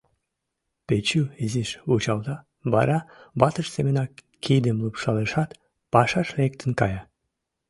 [0.87, 2.35] —Печу изиш вучалта,
[2.73, 2.99] вара
[3.39, 4.11] ватыж семынак
[4.43, 5.49] кидым лупшалешат,
[5.93, 7.01] пашаш лектын кая.